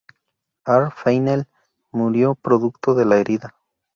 Ar-Feiniel 0.65 1.45
murió 1.91 2.33
producto 2.33 2.95
de 2.95 3.05
la 3.05 3.17
herida. 3.17 3.53